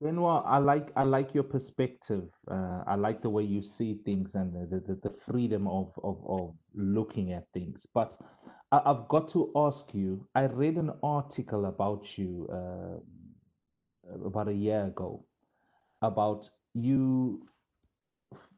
[0.00, 2.28] Benoit, I like I like your perspective.
[2.50, 6.18] Uh, I like the way you see things and the, the, the freedom of, of,
[6.26, 7.86] of looking at things.
[7.94, 8.16] But
[8.72, 10.26] I, have got to ask you.
[10.34, 13.00] I read an article about you uh,
[14.26, 15.24] about a year ago
[16.02, 17.46] about you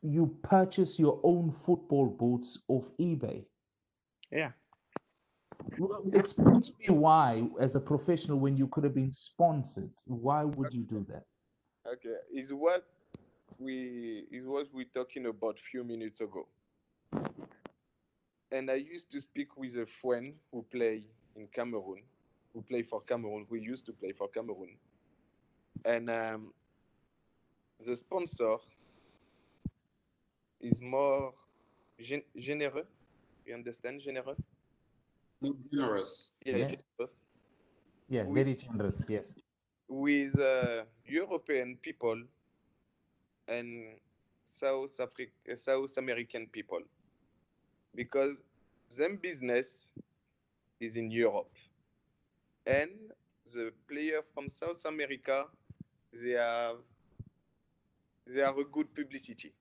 [0.03, 3.45] you purchase your own football boots off eBay.
[4.33, 4.51] Yeah.
[6.13, 10.73] Explain to me why, as a professional, when you could have been sponsored, why would
[10.73, 11.25] you do that?
[11.87, 12.85] Okay, is what
[13.59, 16.46] we is what we're talking about few minutes ago.
[18.50, 21.05] And I used to speak with a friend who play
[21.36, 22.03] in Cameroon,
[22.53, 24.77] who play for Cameroon, who used to play for Cameroon,
[25.85, 26.53] and um,
[27.85, 28.57] the sponsor
[30.61, 31.33] is more
[32.00, 32.89] gen- generous.
[33.44, 34.39] You understand, generous?
[35.42, 36.31] Generous.
[36.45, 36.84] Yeah, Yes.
[36.98, 37.23] generous.
[38.09, 39.05] Yeah, We- very generous.
[39.09, 39.34] Yes.
[39.89, 42.23] with uh, European people
[43.48, 43.98] and
[44.45, 46.81] South Africa, South American people,
[47.94, 48.36] because
[48.97, 49.86] them business
[50.81, 51.53] is in Europe,
[52.66, 52.91] and
[53.53, 55.47] the player from South America,
[56.12, 56.78] they have
[58.27, 59.53] they are a good publicity,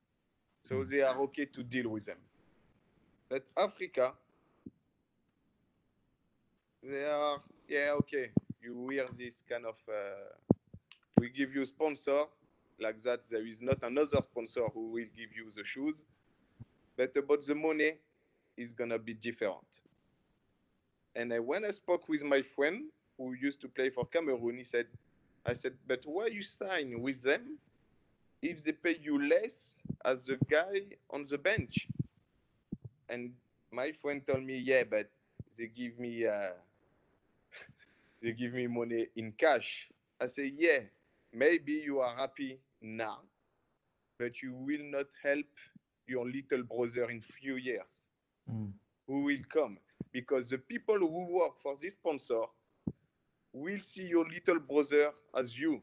[0.63, 2.19] so they are okay to deal with them.
[3.29, 4.13] But Africa,
[6.83, 8.31] they are yeah okay.
[8.61, 10.53] You wear this kind of uh,
[11.19, 12.25] we give you sponsor
[12.79, 16.03] like that there is not another sponsor who will give you the shoes.
[16.97, 17.97] But about the money
[18.57, 19.65] is gonna be different.
[21.15, 24.63] And I, when i spoke with my friend who used to play for cameroon he
[24.63, 24.87] said
[25.45, 27.57] i said but why you sign with them
[28.41, 29.73] if they pay you less
[30.05, 31.87] as the guy on the bench?
[33.09, 33.33] And
[33.71, 35.09] my friend told me yeah but
[35.57, 36.51] they give me uh,
[38.21, 39.89] they give me money in cash.
[40.19, 40.79] I say, yeah,
[41.33, 43.19] maybe you are happy now,
[44.17, 45.45] but you will not help
[46.07, 48.03] your little brother in few years
[48.49, 48.73] Mm.
[49.07, 49.77] who will come
[50.11, 52.43] because the people who work for this sponsor
[53.53, 55.81] will see your little brother as you.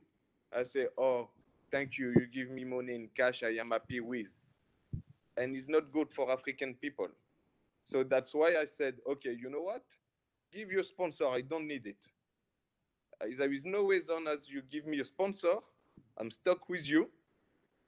[0.55, 1.28] I say, oh,
[1.70, 4.28] thank you, you give me money in cash, I am happy with.
[5.37, 7.09] And it's not good for African people.
[7.87, 9.84] So that's why I said, okay, you know what?
[10.53, 11.97] Give your sponsor, I don't need it.
[13.21, 15.56] There is no reason as you give me a sponsor,
[16.19, 17.11] I'm stuck with you,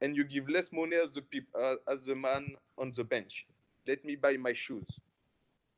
[0.00, 3.46] and you give less money as the peop- uh, as the man on the bench.
[3.86, 5.00] Let me buy my shoes.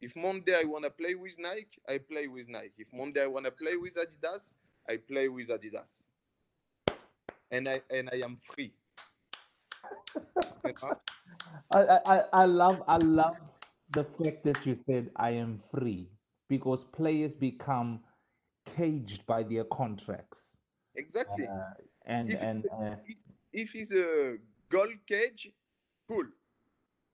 [0.01, 2.75] If Monday I want to play with Nike, I play with Nike.
[2.79, 4.53] If Monday I want to play with Adidas,
[4.89, 6.03] I play with Adidas.
[7.51, 8.73] And I and I am free.
[10.65, 10.95] You know?
[11.73, 13.37] I, I, I- I love I love
[13.91, 16.11] the fact that you said I am free
[16.49, 18.01] because players become
[18.65, 20.51] caged by their contracts.
[20.95, 21.49] Exactly.
[21.49, 21.75] Uh,
[22.07, 22.97] and If- and uh,
[23.53, 24.39] if it's a
[24.71, 25.53] gold cage,
[26.09, 26.27] cool.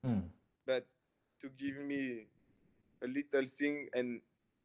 [0.04, 0.22] mm,
[0.66, 0.86] but
[1.40, 2.26] to give me
[3.02, 4.20] a little thing and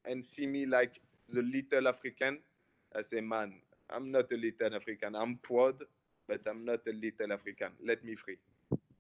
[0.05, 0.99] and see me like
[1.29, 2.39] the little African,
[2.95, 3.53] I say, man,
[3.89, 5.15] I'm not a little African.
[5.15, 5.83] I'm proud,
[6.27, 7.71] but I'm not a little African.
[7.85, 8.37] Let me free.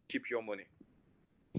[0.09, 0.65] Keep your money.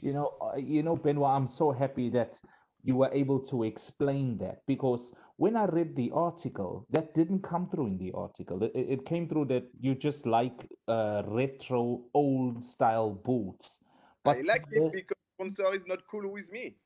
[0.00, 2.40] you know uh, you know Benoit, I'm so happy that
[2.84, 7.68] you were able to explain that because when I read the article, that didn't come
[7.70, 8.62] through in the article.
[8.62, 13.80] It, it came through that you just like uh, retro old style boots.
[14.24, 16.78] But I like it because sponsor is not cool with me.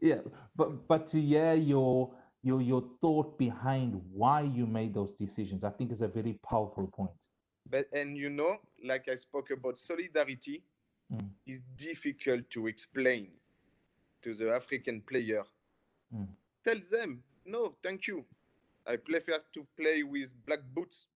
[0.00, 0.20] Yeah,
[0.56, 5.70] but but to hear your your your thought behind why you made those decisions, I
[5.70, 7.12] think is a very powerful point.
[7.66, 10.64] But and you know, like I spoke about solidarity,
[11.12, 11.30] Mm.
[11.46, 13.32] is difficult to explain
[14.24, 15.44] to the African player.
[16.14, 16.28] Mm.
[16.64, 18.24] Tell them, no, thank you.
[18.86, 21.06] I prefer to play with black boots